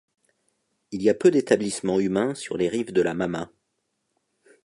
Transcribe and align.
Il 0.89 1.03
y 1.03 1.11
a 1.11 1.13
peu 1.13 1.29
d'établissements 1.29 1.99
humains 1.99 2.33
sur 2.33 2.57
les 2.57 2.67
rives 2.69 2.91
de 2.91 3.03
la 3.03 3.13
Mama. 3.13 3.51